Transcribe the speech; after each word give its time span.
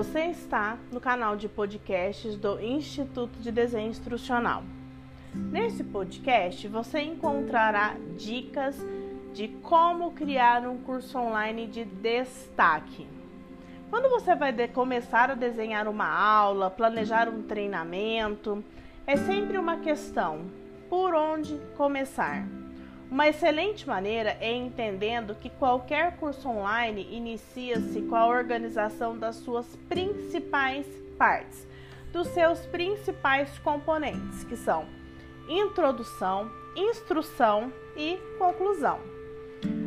Você 0.00 0.20
está 0.28 0.78
no 0.90 0.98
canal 0.98 1.36
de 1.36 1.46
podcasts 1.46 2.34
do 2.34 2.58
Instituto 2.58 3.38
de 3.38 3.52
Desenho 3.52 3.90
Instrucional. 3.90 4.62
Nesse 5.34 5.84
podcast 5.84 6.66
você 6.68 7.02
encontrará 7.02 7.96
dicas 8.16 8.78
de 9.34 9.48
como 9.62 10.12
criar 10.12 10.66
um 10.66 10.78
curso 10.78 11.18
online 11.18 11.66
de 11.66 11.84
destaque. 11.84 13.06
Quando 13.90 14.08
você 14.08 14.34
vai 14.34 14.54
começar 14.68 15.30
a 15.30 15.34
desenhar 15.34 15.86
uma 15.86 16.08
aula, 16.08 16.70
planejar 16.70 17.28
um 17.28 17.42
treinamento, 17.42 18.64
é 19.06 19.18
sempre 19.18 19.58
uma 19.58 19.80
questão: 19.80 20.46
por 20.88 21.14
onde 21.14 21.60
começar? 21.76 22.48
Uma 23.10 23.26
excelente 23.26 23.88
maneira 23.88 24.36
é 24.40 24.54
entendendo 24.54 25.34
que 25.34 25.50
qualquer 25.50 26.16
curso 26.16 26.48
online 26.48 27.08
inicia-se 27.10 28.02
com 28.02 28.14
a 28.14 28.28
organização 28.28 29.18
das 29.18 29.34
suas 29.34 29.66
principais 29.88 30.86
partes, 31.18 31.66
dos 32.12 32.28
seus 32.28 32.60
principais 32.66 33.58
componentes, 33.58 34.44
que 34.44 34.56
são 34.56 34.86
introdução, 35.48 36.48
instrução 36.76 37.72
e 37.96 38.16
conclusão. 38.38 39.00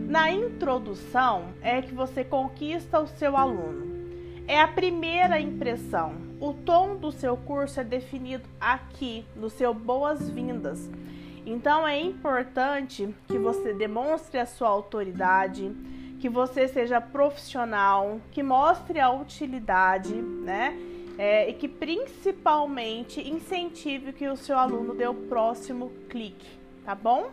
Na 0.09 0.29
introdução 0.29 1.53
é 1.61 1.81
que 1.81 1.93
você 1.93 2.25
conquista 2.25 2.99
o 2.99 3.07
seu 3.07 3.37
aluno. 3.37 3.93
É 4.49 4.59
a 4.59 4.67
primeira 4.67 5.39
impressão. 5.39 6.15
O 6.41 6.53
tom 6.53 6.97
do 6.97 7.09
seu 7.09 7.37
curso 7.37 7.79
é 7.79 7.85
definido 7.85 8.43
aqui, 8.59 9.25
no 9.33 9.49
seu 9.49 9.73
boas-vindas 9.73 10.89
então 11.45 11.87
é 11.87 11.99
importante 11.99 13.13
que 13.27 13.37
você 13.37 13.73
demonstre 13.73 14.39
a 14.39 14.45
sua 14.45 14.69
autoridade, 14.69 15.71
que 16.19 16.29
você 16.29 16.67
seja 16.67 17.01
profissional, 17.01 18.21
que 18.31 18.41
mostre 18.41 18.99
a 18.99 19.11
utilidade, 19.11 20.13
né? 20.13 20.73
É, 21.17 21.49
e 21.49 21.53
que 21.53 21.67
principalmente 21.67 23.21
incentive 23.21 24.13
que 24.13 24.27
o 24.27 24.35
seu 24.35 24.57
aluno 24.57 24.95
dê 24.95 25.05
o 25.05 25.13
próximo 25.13 25.91
clique, 26.09 26.47
tá 26.83 26.95
bom? 26.95 27.29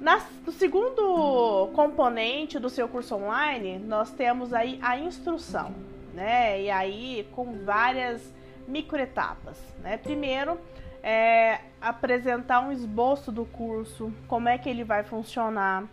Na, 0.00 0.24
no 0.46 0.52
segundo 0.52 1.70
componente 1.74 2.58
do 2.58 2.70
seu 2.70 2.86
curso 2.86 3.16
online, 3.16 3.78
nós 3.78 4.12
temos 4.12 4.54
aí 4.54 4.78
a 4.80 4.96
instrução, 4.96 5.74
né? 6.14 6.62
E 6.62 6.70
aí 6.70 7.26
com 7.32 7.64
várias 7.64 8.32
microetapas, 8.68 9.58
né? 9.82 9.96
Primeiro, 9.96 10.56
é, 11.02 11.60
apresentar 11.88 12.60
um 12.60 12.72
esboço 12.72 13.32
do 13.32 13.44
curso, 13.44 14.12
como 14.26 14.48
é 14.48 14.58
que 14.58 14.68
ele 14.68 14.84
vai 14.84 15.02
funcionar, 15.02 15.84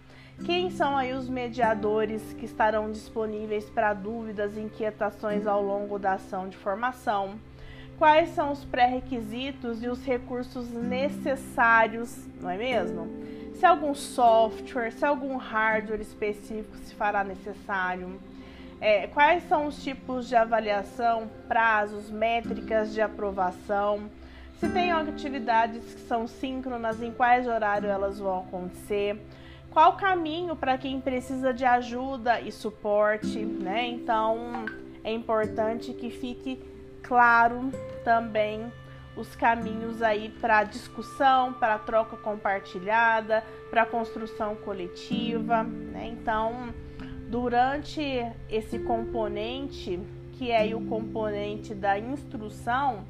quem 0.43 0.69
são 0.69 0.97
aí 0.97 1.13
os 1.13 1.29
mediadores 1.29 2.21
que 2.33 2.45
estarão 2.45 2.91
disponíveis 2.91 3.69
para 3.69 3.93
dúvidas 3.93 4.57
e 4.57 4.59
inquietações 4.59 5.47
ao 5.47 5.63
longo 5.63 5.97
da 5.97 6.13
ação 6.13 6.49
de 6.49 6.57
formação, 6.57 7.35
quais 7.97 8.29
são 8.29 8.51
os 8.51 8.65
pré-requisitos 8.65 9.81
e 9.81 9.87
os 9.87 10.03
recursos 10.03 10.69
necessários, 10.71 12.27
não 12.41 12.49
é 12.49 12.57
mesmo? 12.57 13.07
Se 13.55 13.65
algum 13.65 13.95
software, 13.95 14.91
se 14.91 15.05
algum 15.05 15.37
hardware 15.37 16.01
específico 16.01 16.75
se 16.77 16.93
fará 16.93 17.23
necessário. 17.23 18.19
É, 18.81 19.07
quais 19.07 19.47
são 19.47 19.67
os 19.67 19.81
tipos 19.81 20.27
de 20.27 20.35
avaliação, 20.35 21.29
prazos, 21.47 22.11
métricas 22.11 22.93
de 22.93 23.01
aprovação 23.01 24.09
se 24.59 24.69
tem 24.69 24.91
atividades 24.91 25.83
que 25.93 26.01
são 26.01 26.27
síncronas, 26.27 27.01
em 27.01 27.11
quais 27.11 27.47
horário 27.47 27.89
elas 27.89 28.19
vão 28.19 28.39
acontecer, 28.39 29.21
qual 29.71 29.91
o 29.91 29.97
caminho 29.97 30.55
para 30.55 30.77
quem 30.77 31.01
precisa 31.01 31.53
de 31.53 31.65
ajuda 31.65 32.39
e 32.39 32.51
suporte, 32.51 33.39
né? 33.39 33.87
Então 33.87 34.65
é 35.03 35.11
importante 35.11 35.93
que 35.93 36.09
fique 36.09 36.63
claro 37.03 37.71
também 38.03 38.71
os 39.17 39.35
caminhos 39.35 40.01
aí 40.01 40.29
para 40.29 40.63
discussão, 40.63 41.53
para 41.53 41.77
troca 41.77 42.17
compartilhada, 42.17 43.43
para 43.69 43.85
construção 43.85 44.55
coletiva, 44.55 45.63
né? 45.63 46.07
Então, 46.07 46.73
durante 47.29 48.01
esse 48.49 48.79
componente, 48.79 49.99
que 50.33 50.51
é 50.51 50.73
o 50.75 50.81
componente 50.81 51.73
da 51.73 51.97
instrução, 51.97 53.05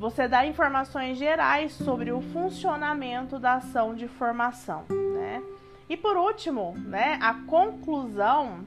você 0.00 0.26
dá 0.26 0.46
informações 0.46 1.18
gerais 1.18 1.72
sobre 1.72 2.10
o 2.10 2.22
funcionamento 2.22 3.38
da 3.38 3.56
ação 3.56 3.94
de 3.94 4.08
formação, 4.08 4.86
né? 4.88 5.42
E 5.90 5.94
por 5.94 6.16
último, 6.16 6.74
né, 6.86 7.18
a 7.20 7.34
conclusão 7.34 8.60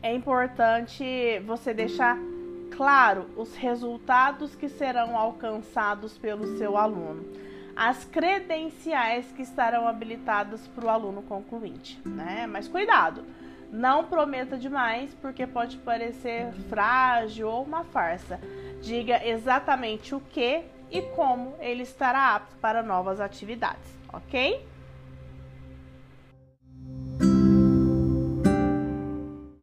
é 0.00 0.14
importante 0.14 1.04
você 1.44 1.74
deixar 1.74 2.16
claro 2.70 3.26
os 3.36 3.56
resultados 3.56 4.54
que 4.54 4.68
serão 4.68 5.18
alcançados 5.18 6.16
pelo 6.16 6.58
seu 6.58 6.76
aluno, 6.76 7.24
as 7.74 8.04
credenciais 8.04 9.26
que 9.32 9.42
estarão 9.42 9.88
habilitadas 9.88 10.64
para 10.68 10.84
o 10.84 10.90
aluno 10.90 11.22
concluinte, 11.22 12.00
né? 12.06 12.46
Mas 12.46 12.68
cuidado, 12.68 13.24
não 13.74 14.04
prometa 14.04 14.56
demais 14.56 15.12
porque 15.20 15.46
pode 15.46 15.76
parecer 15.78 16.52
frágil 16.68 17.48
ou 17.48 17.64
uma 17.64 17.82
farsa. 17.84 18.38
Diga 18.80 19.26
exatamente 19.26 20.14
o 20.14 20.20
que 20.20 20.62
e 20.90 21.02
como 21.16 21.56
ele 21.58 21.82
estará 21.82 22.36
apto 22.36 22.54
para 22.60 22.82
novas 22.82 23.20
atividades, 23.20 23.82
ok? 24.12 24.64